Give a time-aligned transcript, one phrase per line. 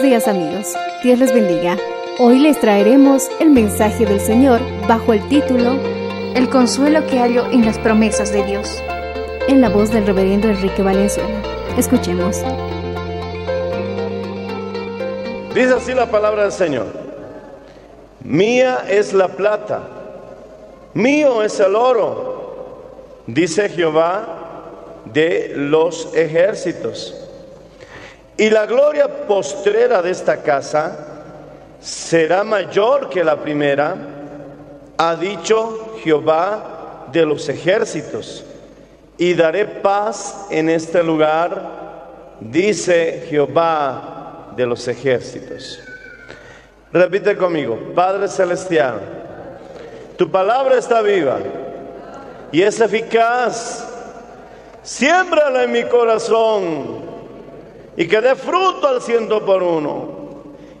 [0.00, 1.76] Buenos días amigos, Dios les bendiga.
[2.18, 5.78] Hoy les traeremos el mensaje del Señor bajo el título
[6.34, 8.82] El consuelo que hallo en las promesas de Dios.
[9.46, 11.42] en la voz del reverendo Enrique Valenzuela.
[11.76, 12.38] Escuchemos.
[15.54, 16.86] Dice así la palabra del Señor.
[18.24, 19.82] Mía es la plata,
[20.94, 27.29] mío es el oro, dice Jehová de los ejércitos.
[28.40, 30.96] Y la gloria postrera de esta casa
[31.78, 33.94] será mayor que la primera,
[34.96, 38.42] ha dicho Jehová de los ejércitos.
[39.18, 45.78] Y daré paz en este lugar, dice Jehová de los ejércitos.
[46.94, 49.00] Repite conmigo, Padre Celestial,
[50.16, 51.40] tu palabra está viva
[52.50, 53.86] y es eficaz.
[54.82, 57.09] Siémbrala en mi corazón
[58.00, 60.30] y que dé fruto al ciento por uno.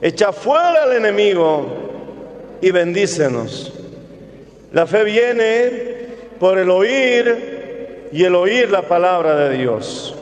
[0.00, 1.66] Echa fuera al enemigo
[2.62, 3.74] y bendícenos.
[4.72, 6.06] La fe viene
[6.38, 10.14] por el oír y el oír la palabra de Dios.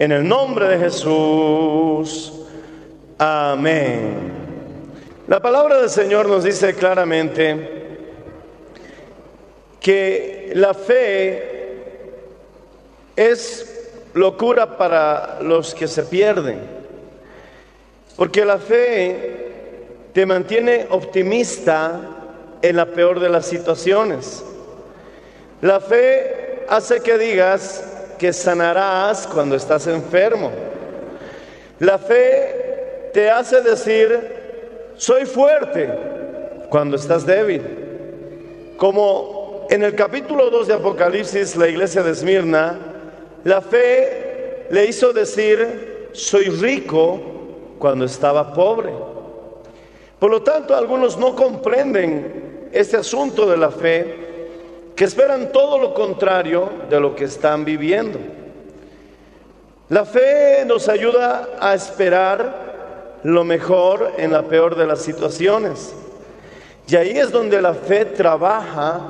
[0.00, 2.32] En el nombre de Jesús.
[3.18, 4.32] Amén.
[5.28, 7.68] La palabra del Señor nos dice claramente
[9.78, 11.78] que la fe
[13.14, 13.71] es
[14.14, 16.60] locura para los que se pierden,
[18.16, 19.42] porque la fe
[20.12, 22.00] te mantiene optimista
[22.60, 24.44] en la peor de las situaciones.
[25.60, 27.84] La fe hace que digas
[28.18, 30.50] que sanarás cuando estás enfermo.
[31.78, 35.90] La fe te hace decir, soy fuerte
[36.68, 37.62] cuando estás débil.
[38.76, 42.91] Como en el capítulo 2 de Apocalipsis, la iglesia de Esmirna,
[43.44, 47.20] la fe le hizo decir, soy rico
[47.78, 48.92] cuando estaba pobre.
[50.18, 54.22] Por lo tanto, algunos no comprenden este asunto de la fe,
[54.94, 58.18] que esperan todo lo contrario de lo que están viviendo.
[59.88, 65.94] La fe nos ayuda a esperar lo mejor en la peor de las situaciones.
[66.88, 69.00] Y ahí es donde la fe trabaja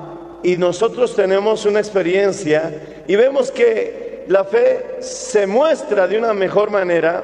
[0.43, 6.71] y nosotros tenemos una experiencia y vemos que la fe se muestra de una mejor
[6.71, 7.23] manera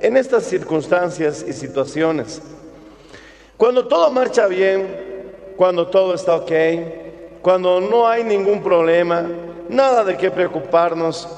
[0.00, 2.40] en estas circunstancias y situaciones.
[3.56, 4.86] Cuando todo marcha bien,
[5.56, 6.52] cuando todo está ok,
[7.42, 9.26] cuando no hay ningún problema,
[9.68, 11.28] nada de qué preocuparnos,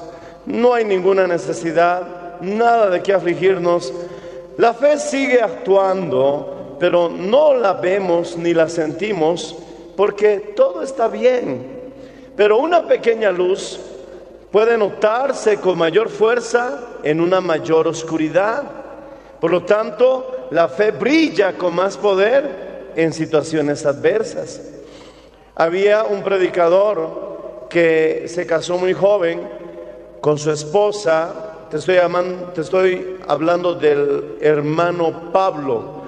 [0.45, 3.93] no hay ninguna necesidad, nada de qué afligirnos,
[4.57, 9.55] la fe sigue actuando, pero no la vemos ni la sentimos
[9.95, 11.79] porque todo está bien.
[12.35, 13.79] Pero una pequeña luz
[14.51, 18.63] puede notarse con mayor fuerza en una mayor oscuridad.
[19.39, 24.61] Por lo tanto, la fe brilla con más poder en situaciones adversas.
[25.55, 29.41] Había un predicador que se casó muy joven
[30.19, 31.67] con su esposa.
[31.69, 31.97] Te estoy,
[32.53, 36.01] te estoy hablando del hermano Pablo,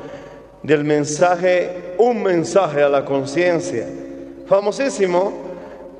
[0.62, 3.88] del mensaje, un mensaje a la conciencia.
[4.45, 5.31] Famosísimo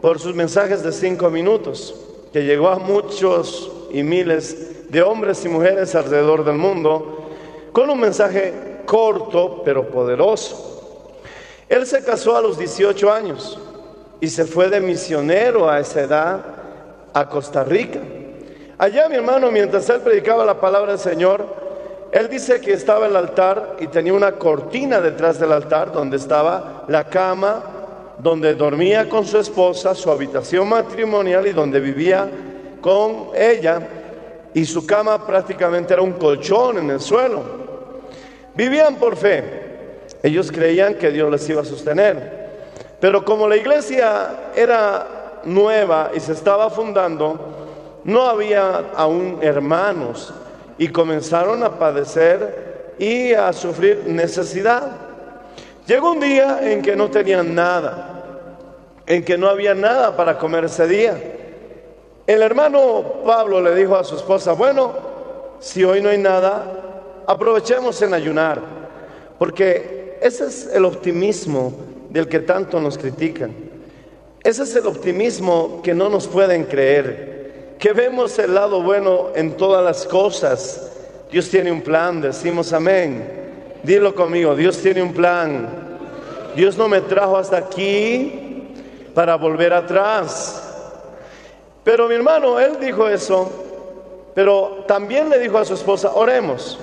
[0.01, 2.03] por sus mensajes de cinco minutos,
[2.33, 7.30] que llegó a muchos y miles de hombres y mujeres alrededor del mundo,
[7.71, 11.19] con un mensaje corto pero poderoso.
[11.69, 13.59] Él se casó a los 18 años
[14.19, 16.45] y se fue de misionero a esa edad
[17.13, 18.00] a Costa Rica.
[18.77, 21.45] Allá mi hermano, mientras él predicaba la palabra del Señor,
[22.12, 26.83] él dice que estaba el altar y tenía una cortina detrás del altar donde estaba
[26.88, 27.63] la cama,
[28.19, 32.30] donde dormía con su esposa, su habitación matrimonial y donde vivía
[32.81, 33.88] con ella.
[34.54, 37.44] Y su cama prácticamente era un colchón en el suelo.
[38.56, 39.63] Vivían por fe.
[40.21, 42.44] Ellos creían que Dios les iba a sostener.
[43.00, 47.54] Pero como la iglesia era nueva y se estaba fundando,
[48.04, 50.33] no había aún hermanos
[50.77, 55.03] y comenzaron a padecer y a sufrir necesidad.
[55.85, 58.56] Llegó un día en que no tenían nada,
[59.06, 61.21] en que no había nada para comer ese día.
[62.25, 64.94] El hermano Pablo le dijo a su esposa, bueno,
[65.59, 68.62] si hoy no hay nada, aprovechemos en ayunar,
[69.38, 71.74] porque ese es el optimismo
[72.09, 73.53] del que tanto nos critican.
[74.41, 79.57] Ese es el optimismo que no nos pueden creer, que vemos el lado bueno en
[79.57, 80.91] todas las cosas.
[81.30, 83.43] Dios tiene un plan, decimos amén.
[83.83, 85.68] Dilo conmigo, Dios tiene un plan.
[86.56, 88.71] Dios no me trajo hasta aquí
[89.13, 90.59] para volver atrás.
[91.83, 93.51] Pero mi hermano, él dijo eso,
[94.33, 96.80] pero también le dijo a su esposa, oremos.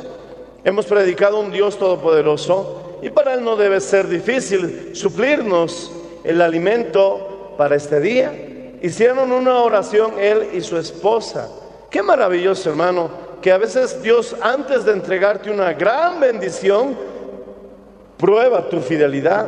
[0.63, 5.91] Hemos predicado un Dios todopoderoso y para él no debe ser difícil suplirnos
[6.23, 8.31] el alimento para este día.
[8.83, 11.49] Hicieron una oración él y su esposa.
[11.89, 13.11] Qué maravilloso, hermano,
[13.43, 16.97] que a veces Dios antes de entregarte una gran bendición,
[18.17, 19.47] prueba tu fidelidad.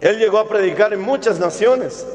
[0.00, 2.06] Él llegó a predicar en muchas naciones.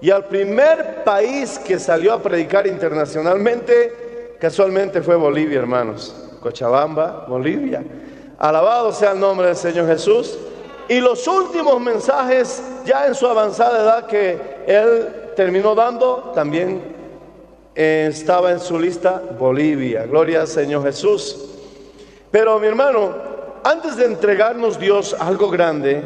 [0.00, 6.14] Y al primer país que salió a predicar internacionalmente, casualmente fue Bolivia, hermanos.
[6.40, 7.84] Cochabamba, Bolivia.
[8.38, 10.38] Alabado sea el nombre del Señor Jesús.
[10.88, 16.97] Y los últimos mensajes, ya en su avanzada edad que él terminó dando, también
[17.78, 20.04] estaba en su lista Bolivia.
[20.04, 21.44] Gloria al Señor Jesús.
[22.28, 23.14] Pero mi hermano,
[23.62, 26.02] antes de entregarnos Dios algo grande,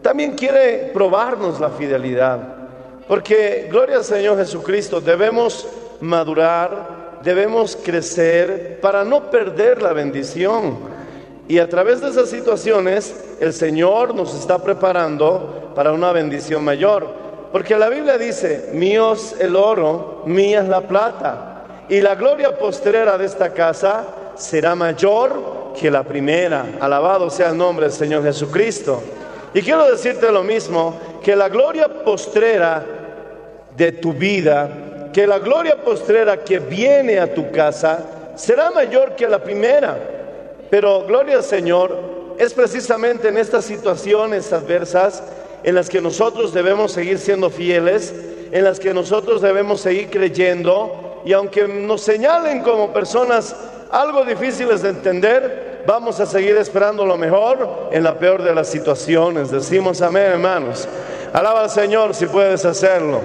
[0.00, 2.38] también quiere probarnos la fidelidad.
[3.06, 5.68] Porque, gloria al Señor Jesucristo, debemos
[6.00, 10.78] madurar, debemos crecer para no perder la bendición.
[11.46, 17.23] Y a través de esas situaciones, el Señor nos está preparando para una bendición mayor.
[17.54, 21.62] Porque la Biblia dice, mío es el oro, mía es la plata.
[21.88, 26.66] Y la gloria postrera de esta casa será mayor que la primera.
[26.80, 29.00] Alabado sea el nombre del Señor Jesucristo.
[29.54, 32.84] Y quiero decirte lo mismo, que la gloria postrera
[33.76, 39.28] de tu vida, que la gloria postrera que viene a tu casa será mayor que
[39.28, 39.96] la primera.
[40.70, 45.22] Pero gloria al Señor, es precisamente en estas situaciones adversas
[45.64, 48.14] en las que nosotros debemos seguir siendo fieles,
[48.52, 53.56] en las que nosotros debemos seguir creyendo, y aunque nos señalen como personas
[53.90, 58.68] algo difíciles de entender, vamos a seguir esperando lo mejor en la peor de las
[58.68, 59.50] situaciones.
[59.50, 60.86] Decimos amén, hermanos.
[61.32, 63.20] Alaba al Señor si puedes hacerlo.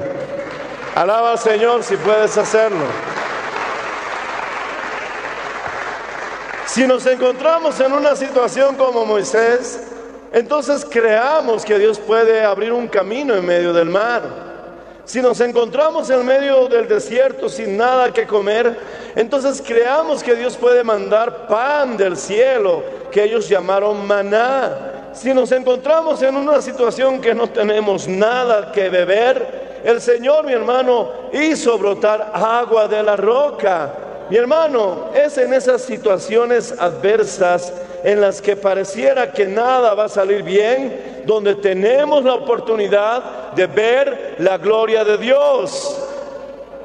[0.96, 2.86] Alaba al Señor si puedes hacerlo.
[6.66, 9.82] Si nos encontramos en una situación como Moisés,
[10.32, 14.50] entonces creamos que Dios puede abrir un camino en medio del mar.
[15.06, 18.78] Si nos encontramos en medio del desierto sin nada que comer,
[19.16, 25.12] entonces creamos que Dios puede mandar pan del cielo, que ellos llamaron maná.
[25.14, 30.54] Si nos encontramos en una situación que no tenemos nada que beber, el Señor, mi
[30.54, 33.92] hermano, hizo brotar agua de la roca.
[34.30, 40.10] Mi hermano, es en esas situaciones adversas en las que pareciera que nada va a
[40.10, 46.06] salir bien, donde tenemos la oportunidad de ver la gloria de Dios.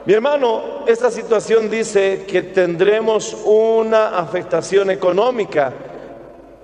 [0.06, 5.72] Mi hermano, esta situación dice que tendremos una afectación económica,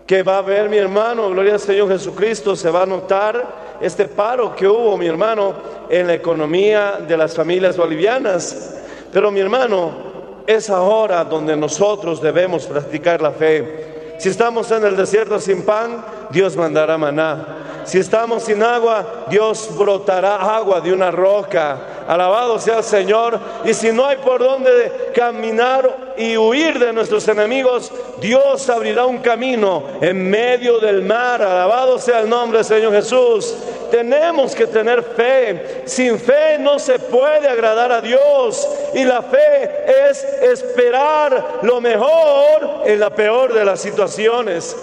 [0.07, 4.07] que va a haber, mi hermano, gloria al Señor Jesucristo, se va a notar este
[4.07, 5.55] paro que hubo, mi hermano,
[5.89, 8.77] en la economía de las familias bolivianas.
[9.13, 10.11] Pero mi hermano,
[10.47, 13.90] es ahora donde nosotros debemos practicar la fe.
[14.21, 17.83] Si estamos en el desierto sin pan, Dios mandará maná.
[17.85, 22.05] Si estamos sin agua, Dios brotará agua de una roca.
[22.07, 23.41] Alabado sea el Señor.
[23.65, 29.19] Y si no hay por dónde caminar y huir de nuestros enemigos, Dios abrirá un
[29.19, 31.41] camino en medio del mar.
[31.41, 33.57] Alabado sea el nombre del Señor Jesús.
[33.91, 35.83] Tenemos que tener fe.
[35.87, 38.69] Sin fe no se puede agradar a Dios.
[38.93, 44.77] Y la fe es esperar lo mejor en la peor de las situaciones.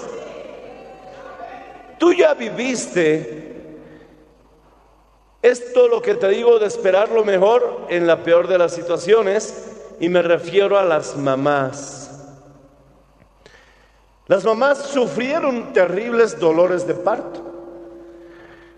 [2.00, 3.54] Tú ya viviste
[5.44, 9.77] esto lo que te digo de esperar lo mejor en la peor de las situaciones
[10.00, 12.12] y me refiero a las mamás.
[14.28, 17.42] Las mamás sufrieron terribles dolores de parto.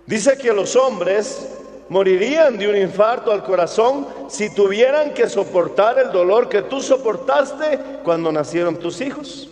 [0.05, 1.55] Dice que los hombres
[1.89, 7.79] morirían de un infarto al corazón si tuvieran que soportar el dolor que tú soportaste
[8.03, 9.49] cuando nacieron tus hijos.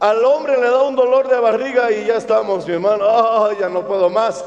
[0.00, 3.68] Al hombre le da un dolor de barriga y ya estamos, mi hermano, "Ah, ya
[3.68, 4.44] no puedo más.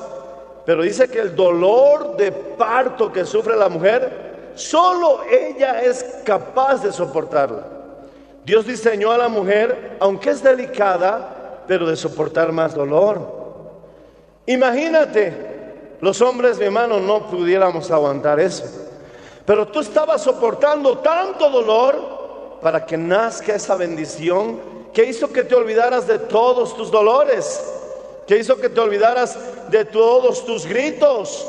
[0.65, 4.28] Pero dice que el dolor de parto que sufre la mujer,
[4.59, 7.63] solo ella es capaz de soportarla.
[8.43, 13.39] Dios diseñó a la mujer, aunque es delicada, pero de soportar más dolor.
[14.45, 18.65] Imagínate, los hombres, mi hermano, no pudiéramos aguantar eso.
[19.45, 24.59] Pero tú estabas soportando tanto dolor para que nazca esa bendición
[24.93, 27.63] que hizo que te olvidaras de todos tus dolores,
[28.27, 29.37] que hizo que te olvidaras
[29.69, 31.47] de todos tus gritos,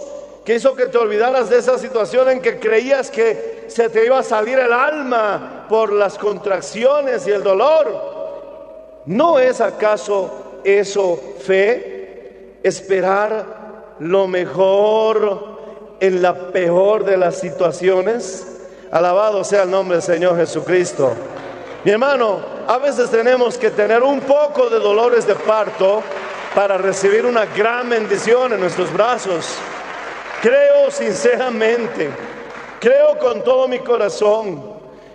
[0.50, 4.18] que hizo que te olvidaras de esa situación en que creías que se te iba
[4.18, 9.00] a salir el alma por las contracciones y el dolor.
[9.06, 12.56] ¿No es acaso eso fe?
[12.64, 18.44] Esperar lo mejor en la peor de las situaciones.
[18.90, 21.12] Alabado sea el nombre del Señor Jesucristo.
[21.84, 26.02] Mi hermano, a veces tenemos que tener un poco de dolores de parto
[26.56, 29.56] para recibir una gran bendición en nuestros brazos.
[30.42, 32.10] Creo sinceramente,
[32.80, 34.62] creo con todo mi corazón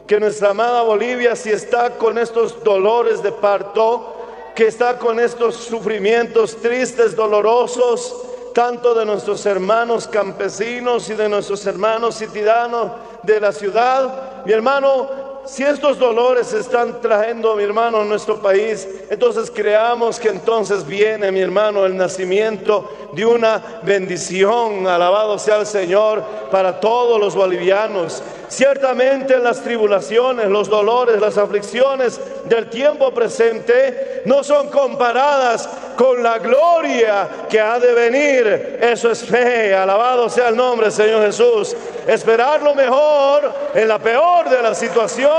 [0.05, 4.15] que nuestra amada Bolivia, si está con estos dolores de parto,
[4.53, 8.15] que está con estos sufrimientos tristes, dolorosos,
[8.53, 12.91] tanto de nuestros hermanos campesinos y de nuestros hermanos citadanos
[13.23, 18.87] de la ciudad, mi hermano, si estos dolores están trayendo, mi hermano, a nuestro país,
[19.09, 25.65] entonces creamos que entonces viene, mi hermano, el nacimiento de una bendición, alabado sea el
[25.65, 28.23] Señor, para todos los bolivianos.
[28.47, 36.37] Ciertamente las tribulaciones, los dolores, las aflicciones del tiempo presente no son comparadas con la
[36.39, 38.79] gloria que ha de venir.
[38.81, 41.75] Eso es fe, alabado sea el nombre, Señor Jesús.
[42.07, 45.34] Esperar lo mejor en la peor de las situaciones.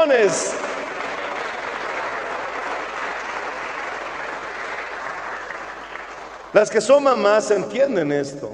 [6.52, 8.50] Las que son mamás entienden esto.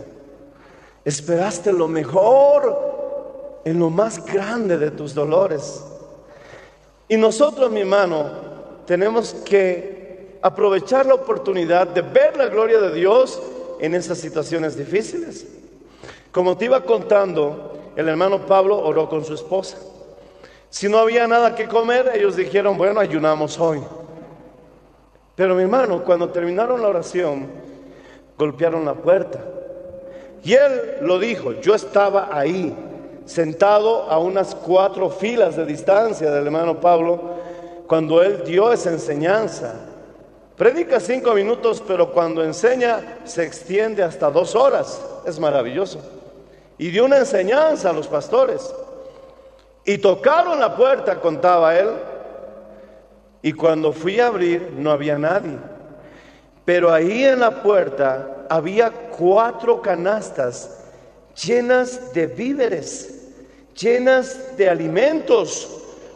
[1.05, 5.85] Esperaste lo mejor en lo más grande de tus dolores.
[7.09, 8.31] Y nosotros, mi hermano,
[8.87, 13.41] tenemos que aprovechar la oportunidad de ver la gloria de Dios
[13.79, 15.47] en esas situaciones difíciles.
[16.33, 19.79] Como te iba contando, el hermano Pablo oró con su esposa.
[20.73, 23.83] Si no había nada que comer, ellos dijeron, bueno, ayunamos hoy.
[25.37, 27.47] Pero mi hermano, cuando terminaron la oración,
[28.39, 29.39] golpearon la puerta.
[30.43, 32.75] Y él lo dijo, yo estaba ahí,
[33.27, 37.21] sentado a unas cuatro filas de distancia del hermano Pablo,
[37.87, 39.75] cuando él dio esa enseñanza.
[40.57, 45.05] Predica cinco minutos, pero cuando enseña se extiende hasta dos horas.
[45.27, 46.01] Es maravilloso.
[46.79, 48.75] Y dio una enseñanza a los pastores.
[49.85, 51.91] Y tocaron la puerta, contaba él.
[53.43, 55.59] Y cuando fui a abrir, no había nadie.
[56.65, 60.83] Pero ahí en la puerta había cuatro canastas
[61.45, 63.33] llenas de víveres,
[63.75, 65.69] llenas de alimentos,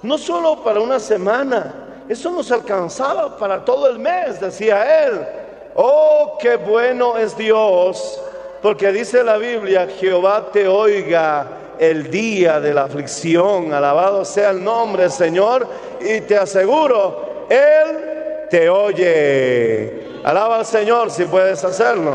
[0.02, 5.26] no solo para una semana, eso nos alcanzaba para todo el mes, decía él.
[5.74, 8.20] Oh, qué bueno es Dios,
[8.62, 11.46] porque dice la Biblia, Jehová te oiga
[11.78, 15.68] el día de la aflicción, alabado sea el nombre, Señor,
[16.00, 20.20] y te aseguro, Él te oye.
[20.24, 22.14] Alaba al Señor si puedes hacerlo.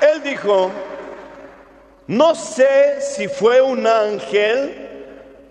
[0.00, 0.70] Él dijo,
[2.06, 4.86] no sé si fue un ángel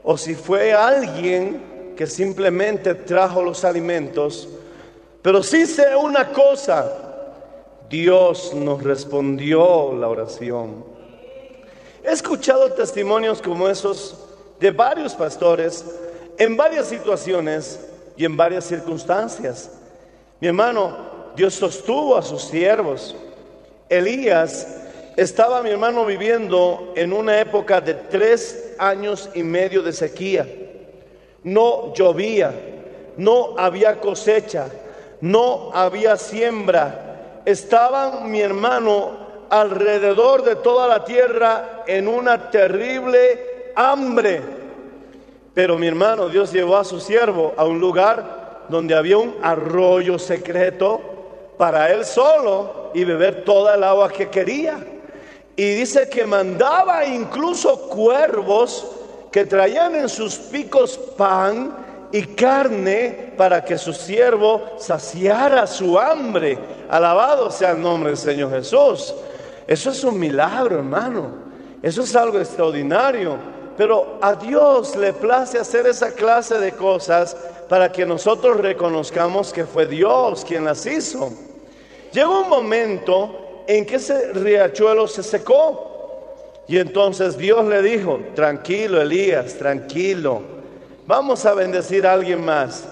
[0.04, 4.48] o si fue alguien que simplemente trajo los alimentos,
[5.22, 7.05] pero sí sé una cosa,
[7.90, 10.86] Dios nos respondió la oración.
[12.04, 14.28] He escuchado testimonios como esos
[14.60, 15.86] de varios pastores
[16.38, 17.80] en varias situaciones
[18.18, 19.72] y en varias circunstancias.
[20.40, 20.98] Mi hermano,
[21.36, 23.16] Dios sostuvo a sus siervos.
[23.90, 24.68] Elías
[25.16, 30.48] estaba, mi hermano, viviendo en una época de tres años y medio de sequía.
[31.44, 32.54] No llovía,
[33.18, 34.68] no había cosecha,
[35.22, 37.05] no había siembra.
[37.46, 39.12] Estaban, mi hermano,
[39.50, 44.42] alrededor de toda la tierra en una terrible hambre.
[45.54, 50.18] Pero mi hermano, Dios llevó a su siervo a un lugar donde había un arroyo
[50.18, 51.00] secreto
[51.58, 54.84] para él solo y beber toda el agua que quería.
[55.56, 58.92] Y dice que mandaba incluso cuervos
[59.32, 66.58] que traían en sus picos pan y carne para que su siervo saciara su hambre.
[66.90, 69.14] Alabado sea el nombre del Señor Jesús.
[69.68, 71.46] Eso es un milagro, hermano.
[71.82, 73.38] Eso es algo extraordinario.
[73.78, 77.36] Pero a Dios le place hacer esa clase de cosas
[77.68, 81.32] para que nosotros reconozcamos que fue Dios quien las hizo.
[82.14, 85.92] Llegó un momento en que ese riachuelo se secó.
[86.68, 90.42] Y entonces Dios le dijo, tranquilo Elías, tranquilo,
[91.06, 92.86] vamos a bendecir a alguien más.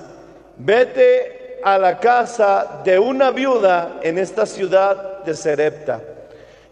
[0.57, 6.01] Vete a la casa de una viuda en esta ciudad de Serepta.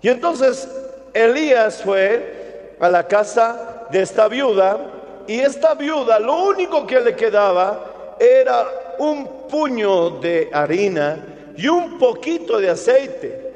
[0.01, 0.67] Y entonces
[1.13, 4.77] Elías fue a la casa de esta viuda
[5.27, 8.67] y esta viuda lo único que le quedaba era
[8.99, 13.53] un puño de harina y un poquito de aceite.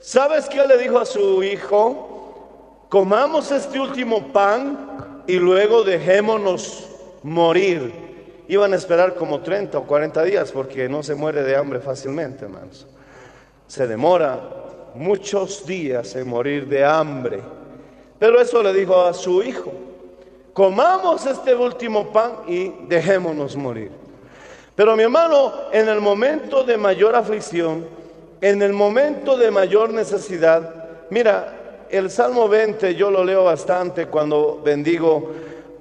[0.00, 2.86] ¿Sabes qué le dijo a su hijo?
[2.88, 6.93] Comamos este último pan y luego dejémonos
[7.24, 8.44] morir.
[8.46, 12.44] Iban a esperar como 30 o 40 días porque no se muere de hambre fácilmente,
[12.44, 12.86] hermanos.
[13.66, 14.40] Se demora
[14.94, 17.40] muchos días en morir de hambre.
[18.18, 19.72] Pero eso le dijo a su hijo,
[20.52, 23.90] comamos este último pan y dejémonos morir.
[24.76, 27.86] Pero mi hermano, en el momento de mayor aflicción,
[28.40, 34.60] en el momento de mayor necesidad, mira, el Salmo 20 yo lo leo bastante cuando
[34.62, 35.32] bendigo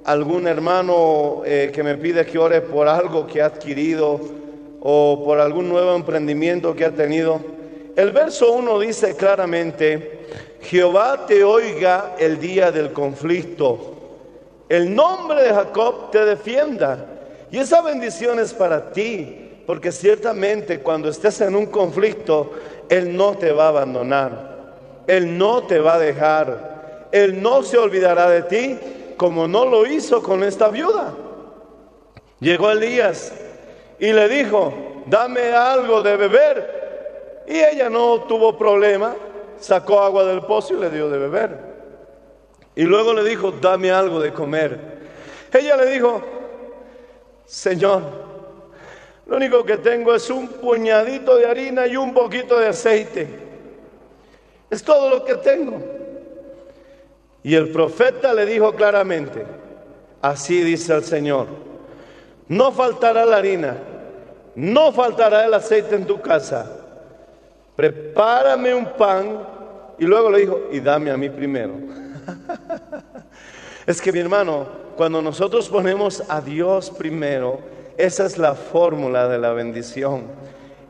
[0.05, 4.19] algún hermano eh, que me pide que ore por algo que ha adquirido
[4.81, 7.39] o por algún nuevo emprendimiento que ha tenido.
[7.95, 10.25] El verso 1 dice claramente,
[10.61, 13.93] Jehová te oiga el día del conflicto,
[14.67, 17.05] el nombre de Jacob te defienda.
[17.51, 22.51] Y esa bendición es para ti, porque ciertamente cuando estés en un conflicto,
[22.89, 24.73] Él no te va a abandonar,
[25.05, 28.79] Él no te va a dejar, Él no se olvidará de ti
[29.17, 31.13] como no lo hizo con esta viuda.
[32.39, 33.33] Llegó Elías
[33.99, 34.73] y le dijo,
[35.05, 37.43] dame algo de beber.
[37.47, 39.15] Y ella no tuvo problema,
[39.59, 41.57] sacó agua del pozo y le dio de beber.
[42.75, 44.79] Y luego le dijo, dame algo de comer.
[45.53, 46.21] Ella le dijo,
[47.45, 48.01] Señor,
[49.25, 53.27] lo único que tengo es un puñadito de harina y un poquito de aceite.
[54.69, 55.79] Es todo lo que tengo.
[57.43, 59.45] Y el profeta le dijo claramente,
[60.21, 61.47] así dice el Señor,
[62.47, 63.77] no faltará la harina,
[64.55, 66.79] no faltará el aceite en tu casa
[67.75, 69.39] prepárame un pan
[69.97, 71.73] y luego le dijo, y dame a mí primero.
[73.85, 77.59] es que mi hermano, cuando nosotros ponemos a Dios primero,
[77.97, 80.23] esa es la fórmula de la bendición.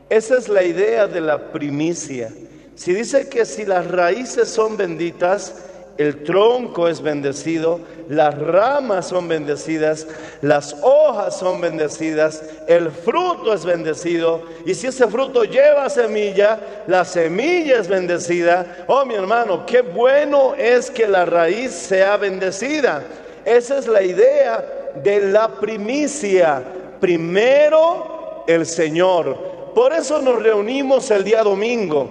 [0.08, 2.32] Esa es la idea de la primicia.
[2.74, 9.28] Si dice que si las raíces son benditas, el tronco es bendecido, las ramas son
[9.28, 10.06] bendecidas,
[10.42, 14.42] las hojas son bendecidas, el fruto es bendecido.
[14.66, 18.84] Y si ese fruto lleva semilla, la semilla es bendecida.
[18.88, 23.02] Oh, mi hermano, qué bueno es que la raíz sea bendecida.
[23.44, 24.64] Esa es la idea
[25.02, 26.62] de la primicia.
[27.00, 29.72] Primero el Señor.
[29.74, 32.08] Por eso nos reunimos el día domingo,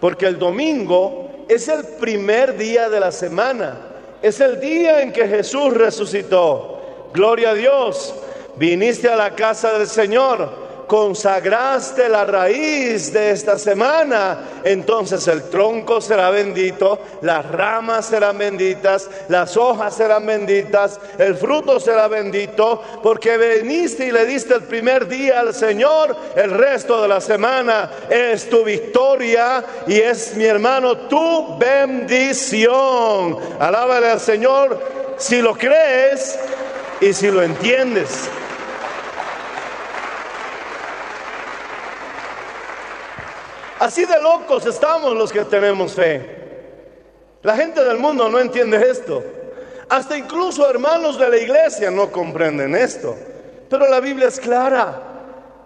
[0.00, 3.76] porque el domingo es el primer día de la semana.
[4.22, 6.80] Es el día en que Jesús resucitó.
[7.12, 8.14] Gloria a Dios.
[8.54, 10.59] Viniste a la casa del Señor
[10.90, 19.08] consagraste la raíz de esta semana, entonces el tronco será bendito, las ramas serán benditas,
[19.28, 25.06] las hojas serán benditas, el fruto será bendito, porque viniste y le diste el primer
[25.06, 31.06] día al Señor, el resto de la semana es tu victoria y es mi hermano
[31.06, 33.38] tu bendición.
[33.60, 34.76] Alábale al Señor
[35.18, 36.36] si lo crees
[37.00, 38.28] y si lo entiendes.
[43.80, 46.36] Así de locos estamos los que tenemos fe.
[47.42, 49.24] La gente del mundo no entiende esto.
[49.88, 53.16] Hasta incluso hermanos de la iglesia no comprenden esto.
[53.70, 55.00] Pero la Biblia es clara.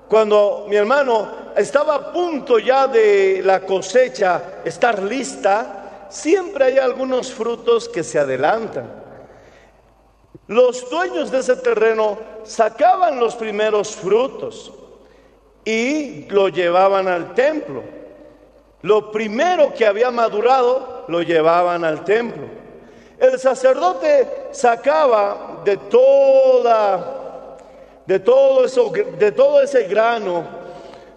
[0.08, 7.32] Cuando mi hermano estaba a punto ya de la cosecha estar lista, siempre hay algunos
[7.32, 8.92] frutos que se adelantan.
[10.46, 14.72] Los dueños de ese terreno sacaban los primeros frutos
[15.64, 18.03] y lo llevaban al templo.
[18.84, 22.44] Lo primero que había madurado lo llevaban al templo.
[23.18, 27.56] El sacerdote sacaba de toda,
[28.04, 28.66] de todo
[29.18, 30.44] de todo ese grano,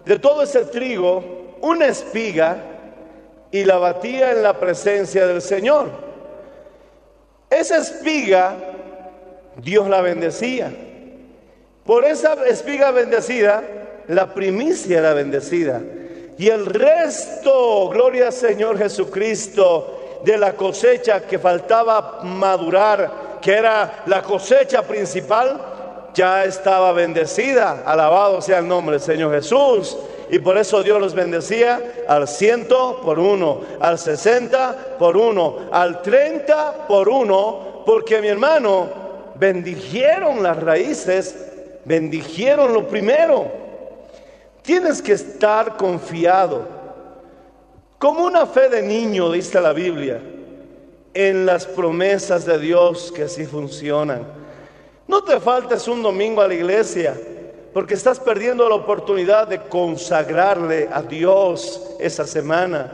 [0.02, 1.22] de todo ese trigo,
[1.60, 2.56] una espiga
[3.50, 5.90] y la batía en la presencia del Señor.
[7.50, 8.56] Esa espiga
[9.58, 10.72] Dios la bendecía.
[11.84, 13.62] Por esa espiga bendecida,
[14.06, 15.82] la primicia era bendecida.
[16.38, 24.04] Y el resto, gloria al Señor Jesucristo, de la cosecha que faltaba madurar, que era
[24.06, 25.60] la cosecha principal,
[26.14, 27.82] ya estaba bendecida.
[27.84, 29.96] Alabado sea el nombre del Señor Jesús.
[30.30, 36.02] Y por eso Dios los bendecía al ciento por uno, al sesenta por uno, al
[36.02, 38.88] treinta por uno, porque mi hermano,
[39.34, 41.34] bendijeron las raíces,
[41.84, 43.67] bendijeron lo primero.
[44.68, 46.68] Tienes que estar confiado,
[47.98, 50.20] como una fe de niño, dice la Biblia,
[51.14, 54.26] en las promesas de Dios que así funcionan.
[55.06, 57.18] No te faltes un domingo a la iglesia,
[57.72, 62.92] porque estás perdiendo la oportunidad de consagrarle a Dios esa semana.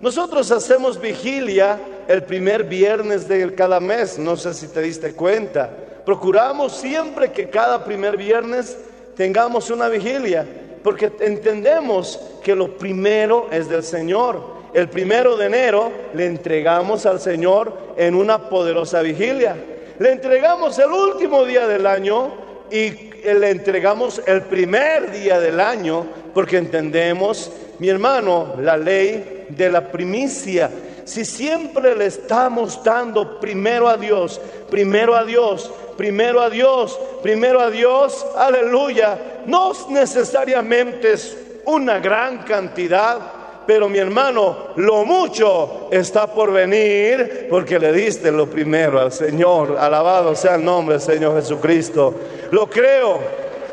[0.00, 5.68] Nosotros hacemos vigilia el primer viernes de cada mes, no sé si te diste cuenta.
[6.04, 8.78] Procuramos siempre que cada primer viernes
[9.16, 10.46] tengamos una vigilia
[10.82, 14.58] porque entendemos que lo primero es del Señor.
[14.74, 19.56] El primero de enero le entregamos al Señor en una poderosa vigilia.
[19.98, 22.32] Le entregamos el último día del año
[22.70, 29.70] y le entregamos el primer día del año porque entendemos, mi hermano, la ley de
[29.70, 30.70] la primicia.
[31.04, 37.60] Si siempre le estamos dando primero a Dios, primero a Dios, primero a Dios, primero
[37.60, 39.18] a Dios, aleluya.
[39.48, 41.34] No necesariamente es
[41.64, 43.18] una gran cantidad,
[43.66, 49.78] pero mi hermano, lo mucho está por venir porque le diste lo primero al Señor.
[49.78, 52.14] Alabado sea el nombre del Señor Jesucristo.
[52.50, 53.20] Lo creo,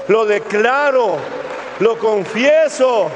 [0.08, 1.18] lo declaro,
[1.82, 3.10] lo confieso.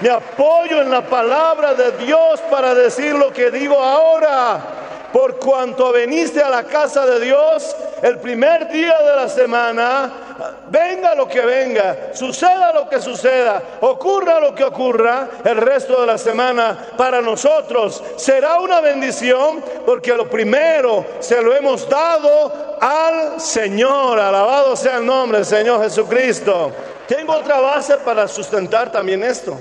[0.00, 4.64] Me apoyo en la palabra de Dios para decir lo que digo ahora.
[5.12, 10.25] Por cuanto veniste a la casa de Dios el primer día de la semana,
[10.68, 16.06] venga lo que venga, suceda lo que suceda, ocurra lo que ocurra, el resto de
[16.06, 23.40] la semana para nosotros será una bendición porque lo primero se lo hemos dado al
[23.40, 24.18] Señor.
[24.18, 26.72] Alabado sea el nombre del Señor Jesucristo.
[27.06, 29.56] Tengo otra base para sustentar también esto.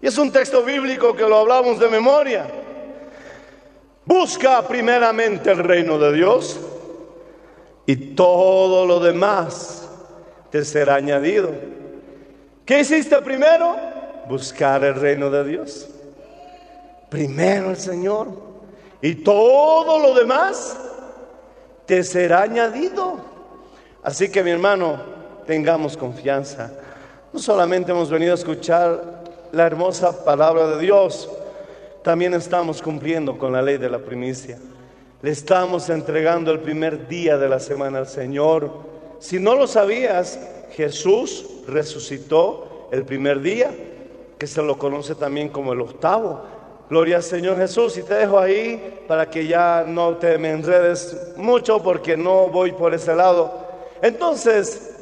[0.00, 2.46] Y es un texto bíblico que lo hablamos de memoria.
[4.04, 6.58] Busca primeramente el reino de Dios
[7.86, 9.88] y todo lo demás
[10.50, 11.50] te será añadido.
[12.64, 13.76] ¿Qué hiciste primero?
[14.28, 15.88] Buscar el reino de Dios.
[17.08, 18.28] Primero el Señor
[19.00, 20.76] y todo lo demás
[21.86, 23.18] te será añadido.
[24.02, 25.00] Así que mi hermano,
[25.46, 26.72] tengamos confianza.
[27.32, 29.22] No solamente hemos venido a escuchar
[29.52, 31.30] la hermosa palabra de Dios,
[32.02, 34.58] también estamos cumpliendo con la ley de la primicia.
[35.22, 38.70] Le estamos entregando el primer día de la semana al Señor.
[39.18, 40.38] Si no lo sabías,
[40.72, 43.70] Jesús resucitó el primer día,
[44.38, 46.42] que se lo conoce también como el octavo.
[46.90, 47.96] Gloria al Señor Jesús.
[47.96, 52.72] Y te dejo ahí para que ya no te me enredes mucho porque no voy
[52.72, 53.66] por ese lado.
[54.02, 54.96] Entonces,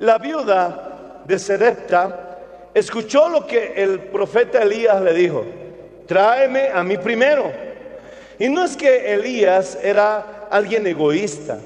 [0.00, 2.38] la viuda de Serepta
[2.74, 5.44] escuchó lo que el profeta Elías le dijo
[6.10, 7.69] tráeme a mí primero.
[8.40, 11.58] Y no es que Elías era alguien egoísta,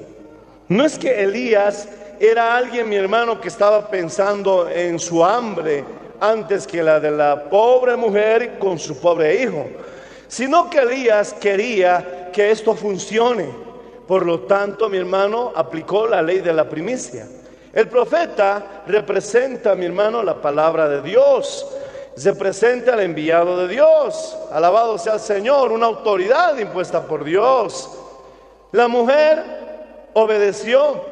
[0.67, 1.87] no es que Elías
[2.19, 5.85] era alguien, mi hermano, que estaba pensando en su hambre
[6.19, 9.65] antes que la de la pobre mujer con su pobre hijo,
[10.27, 13.47] sino que Elías quería que esto funcione.
[14.05, 17.25] Por lo tanto, mi hermano aplicó la ley de la primicia.
[17.71, 21.65] El profeta representa, mi hermano, la palabra de Dios
[22.15, 24.37] se presenta el enviado de Dios.
[24.51, 27.89] Alabado sea el Señor, una autoridad impuesta por Dios.
[28.71, 29.43] La mujer
[30.13, 31.03] obedeció,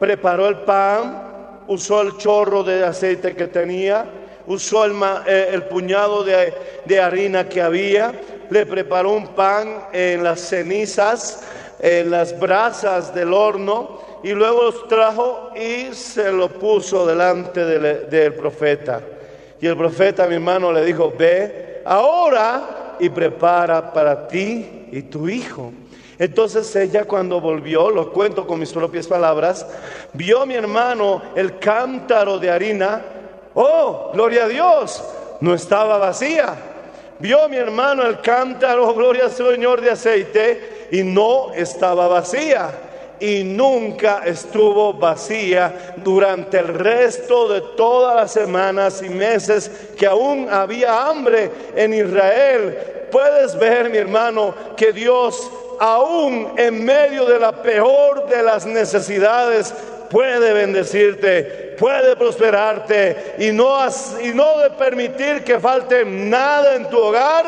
[0.00, 4.06] preparó el pan, usó el chorro de aceite que tenía,
[4.46, 4.94] usó el,
[5.26, 6.52] eh, puñado de,
[6.84, 8.12] de harina que había,
[8.50, 11.44] le preparó un pan en las cenizas,
[11.78, 18.34] en las brasas del horno, y luego los trajo y se lo puso delante del
[18.34, 19.00] profeta.
[19.60, 25.28] Y el profeta, mi hermano, le dijo, ve ahora y prepara para ti y tu
[25.28, 25.72] hijo.
[26.18, 29.66] Entonces ella cuando volvió, lo cuento con mis propias palabras,
[30.12, 33.02] vio mi hermano el cántaro de harina.
[33.54, 35.02] Oh, gloria a Dios,
[35.40, 36.56] no estaba vacía.
[37.20, 42.70] Vio mi hermano el cántaro, gloria al Señor de aceite, y no estaba vacía.
[43.20, 50.48] Y nunca estuvo vacía durante el resto de todas las semanas y meses que aún
[50.50, 52.78] había hambre en Israel.
[53.10, 55.50] Puedes ver, mi hermano, que Dios
[55.80, 59.72] aún en medio de la peor de las necesidades
[60.10, 63.76] puede bendecirte, puede prosperarte y no,
[64.22, 67.46] y no de permitir que falte nada en tu hogar,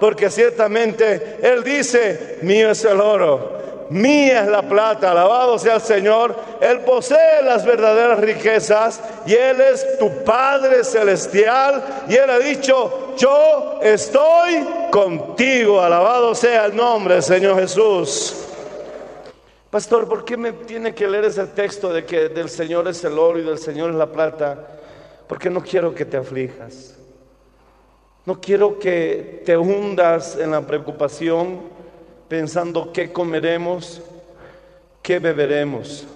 [0.00, 5.80] porque ciertamente Él dice, mío es el oro, mía es la plata, alabado sea el
[5.80, 12.38] Señor, Él posee las verdaderas riquezas y Él es tu Padre celestial y Él ha
[12.38, 18.46] dicho, yo estoy contigo, alabado sea el nombre Señor Jesús.
[19.70, 23.18] Pastor, ¿por qué me tiene que leer ese texto de que del Señor es el
[23.18, 24.66] oro y del Señor es la plata?
[25.28, 26.96] Porque no quiero que te aflijas.
[28.26, 31.60] No quiero que te hundas en la preocupación
[32.30, 34.00] pensando qué comeremos,
[35.02, 36.06] qué beberemos,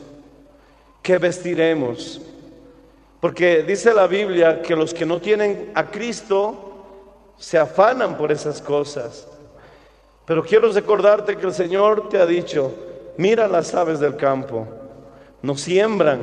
[1.03, 2.21] qué vestiremos.
[3.19, 8.63] Porque dice la Biblia que los que no tienen a Cristo se afanan por esas
[8.63, 9.27] cosas.
[10.25, 12.73] Pero quiero recordarte que el Señor te ha dicho,
[13.17, 14.69] mira las aves del campo,
[15.43, 16.21] no siembran,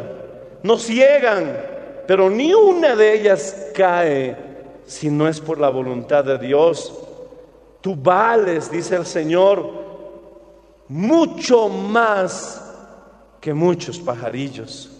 [0.64, 1.66] no ciegan,
[2.08, 4.38] pero ni una de ellas cae
[4.86, 6.98] si no es por la voluntad de Dios.
[7.82, 9.81] Tú vales, dice el Señor,
[10.92, 12.62] mucho más
[13.40, 14.92] que muchos pajarillos.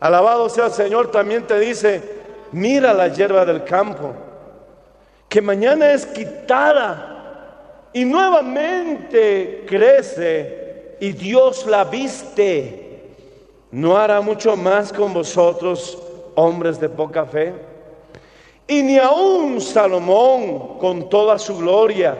[0.00, 2.02] Alabado sea el Señor, también te dice,
[2.52, 4.14] mira la hierba del campo,
[5.28, 13.02] que mañana es quitada y nuevamente crece y Dios la viste.
[13.70, 15.98] ¿No hará mucho más con vosotros,
[16.34, 17.52] hombres de poca fe?
[18.66, 22.16] Y ni aun Salomón, con toda su gloria,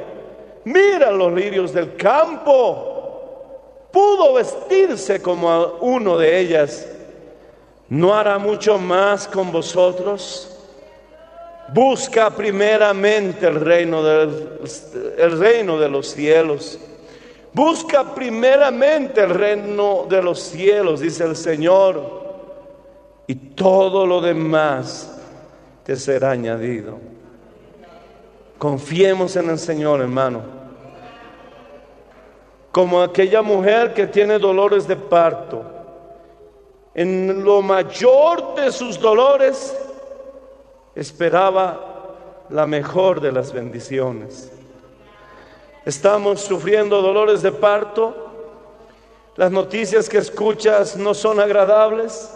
[0.68, 6.86] mira los lirios del campo, pudo vestirse como uno de ellas.
[7.88, 10.54] ¿No hará mucho más con vosotros?
[11.72, 14.60] Busca primeramente el reino, del,
[15.16, 16.78] el reino de los cielos.
[17.52, 22.18] Busca primeramente el reino de los cielos, dice el Señor,
[23.26, 25.18] y todo lo demás
[25.84, 26.98] te será añadido.
[28.58, 30.57] Confiemos en el Señor, hermano.
[32.72, 35.64] Como aquella mujer que tiene dolores de parto,
[36.94, 39.76] en lo mayor de sus dolores,
[40.94, 41.88] esperaba
[42.50, 44.50] la mejor de las bendiciones.
[45.84, 48.26] Estamos sufriendo dolores de parto.
[49.36, 52.34] Las noticias que escuchas no son agradables.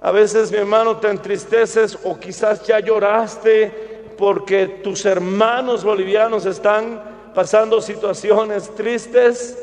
[0.00, 7.17] A veces, mi hermano, te entristeces o quizás ya lloraste porque tus hermanos bolivianos están
[7.38, 9.56] pasando situaciones tristes.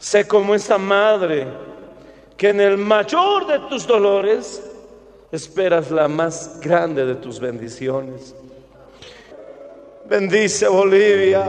[0.00, 1.46] Sé como esa madre
[2.36, 4.60] que en el mayor de tus dolores
[5.30, 8.34] esperas la más grande de tus bendiciones.
[10.06, 11.44] Bendice Bolivia,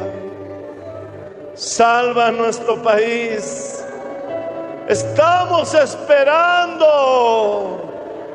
[1.55, 3.83] salva nuestro país.
[4.87, 6.85] Estamos esperando,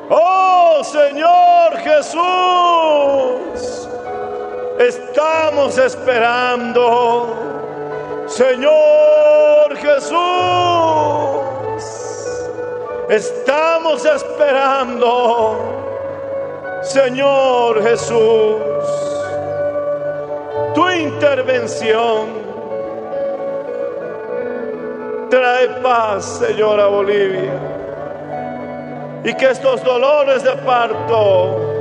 [0.09, 2.19] oh Señor Jesús,
[4.79, 7.35] estamos esperando,
[8.27, 10.13] Señor Jesús.
[13.09, 15.57] Estamos esperando,
[16.81, 18.57] Señor Jesús,
[20.73, 22.43] tu intervención.
[25.29, 27.53] Trae paz, Señor, a Bolivia.
[29.23, 31.72] Y que estos dolores de parto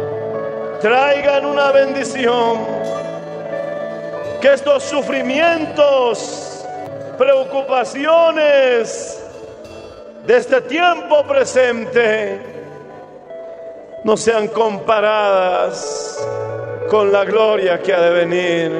[0.82, 2.58] traigan una bendición.
[4.40, 6.66] Que estos sufrimientos,
[7.16, 9.20] preocupaciones,
[10.26, 12.40] de este tiempo presente
[14.04, 16.18] no sean comparadas
[16.90, 18.72] con la gloria que ha de venir.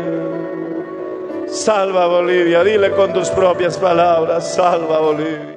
[1.47, 5.52] Salva Bolivia, dile con tus propias palabras, salva Bolivia.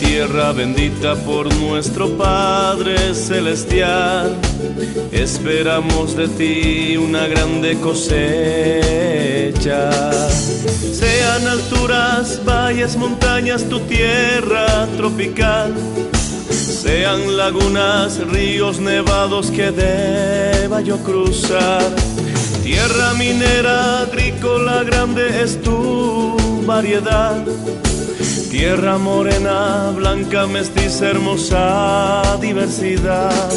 [0.00, 4.34] Tierra bendita por nuestro Padre Celestial,
[5.12, 8.80] esperamos de ti una grande cosecha.
[10.92, 15.74] Sean alturas, valles, montañas, tu tierra tropical.
[16.50, 21.84] Sean lagunas, ríos nevados que deba yo cruzar.
[22.62, 26.36] Tierra minera, agrícola grande es tu
[26.66, 27.44] variedad.
[28.50, 33.50] Tierra morena, blanca, mestiza, hermosa diversidad.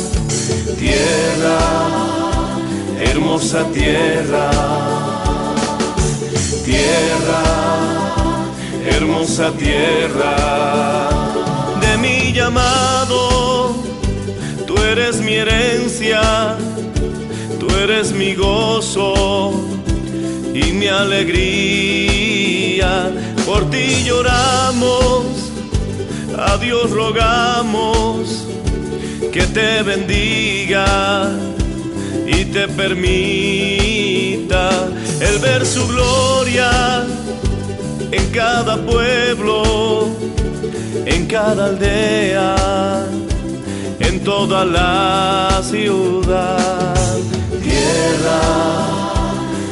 [0.79, 1.59] Tierra,
[2.99, 4.51] hermosa tierra.
[6.65, 7.43] Tierra,
[8.85, 11.09] hermosa tierra.
[11.81, 13.75] De mi llamado,
[14.65, 16.57] tú eres mi herencia
[17.67, 19.53] tú eres mi gozo
[20.53, 21.51] y mi alegría.
[23.45, 25.25] Por ti lloramos,
[26.37, 28.45] a Dios rogamos
[29.31, 31.29] que te bendiga
[32.25, 34.69] y te permita
[35.19, 37.03] el ver su gloria
[38.11, 40.07] en cada pueblo,
[41.05, 43.05] en cada aldea,
[43.99, 46.95] en toda la ciudad.
[47.61, 48.41] Tierra,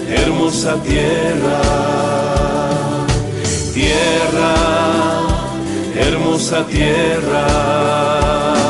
[0.09, 1.61] hermosa tierra,
[4.01, 4.55] tierra,
[5.95, 8.60] hermosa tierra.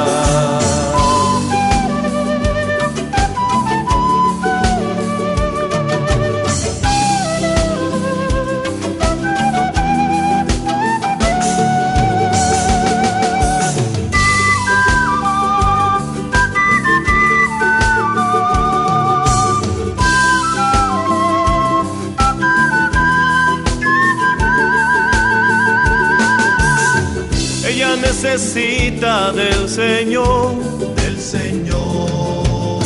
[29.01, 30.55] Necesita del Señor,
[30.95, 32.79] del Señor.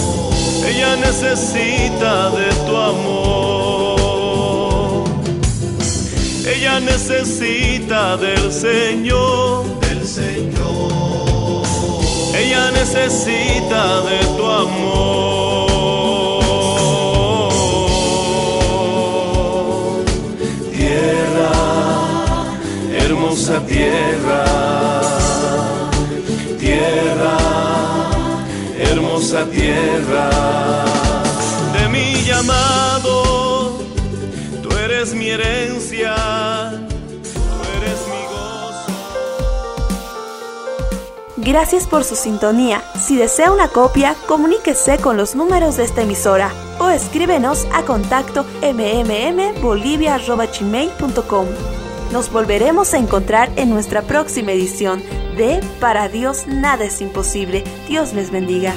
[0.65, 3.84] Ella necesita de tu amor.
[6.47, 11.63] Ella necesita del Señor, del Señor.
[12.38, 14.45] Ella necesita de tu
[31.74, 33.80] de mi llamado,
[34.62, 36.16] tú eres mi herencia.
[41.38, 42.84] Gracias por su sintonía.
[43.00, 48.46] Si desea una copia, comuníquese con los números de esta emisora o escríbenos a contacto
[48.62, 51.46] mmmbolivia.com.
[52.12, 55.02] Nos volveremos a encontrar en nuestra próxima edición
[55.38, 57.64] de Para Dios nada es imposible.
[57.88, 58.74] Dios les bendiga.